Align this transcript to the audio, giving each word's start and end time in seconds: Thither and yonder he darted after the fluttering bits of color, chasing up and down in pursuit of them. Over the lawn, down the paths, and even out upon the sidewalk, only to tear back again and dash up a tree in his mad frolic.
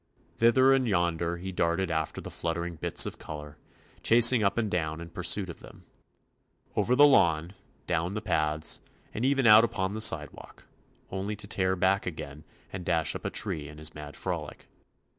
Thither 0.39 0.73
and 0.73 0.87
yonder 0.87 1.37
he 1.37 1.51
darted 1.51 1.91
after 1.91 2.19
the 2.21 2.31
fluttering 2.31 2.75
bits 2.77 3.05
of 3.05 3.19
color, 3.19 3.59
chasing 4.01 4.41
up 4.41 4.57
and 4.57 4.67
down 4.67 4.99
in 4.99 5.11
pursuit 5.11 5.47
of 5.47 5.59
them. 5.59 5.83
Over 6.75 6.95
the 6.95 7.05
lawn, 7.05 7.53
down 7.85 8.15
the 8.15 8.19
paths, 8.23 8.81
and 9.13 9.23
even 9.23 9.45
out 9.45 9.63
upon 9.63 9.93
the 9.93 10.01
sidewalk, 10.01 10.65
only 11.11 11.35
to 11.35 11.45
tear 11.47 11.75
back 11.75 12.07
again 12.07 12.45
and 12.73 12.83
dash 12.83 13.15
up 13.15 13.25
a 13.25 13.29
tree 13.29 13.67
in 13.67 13.77
his 13.77 13.93
mad 13.93 14.15
frolic. 14.15 14.67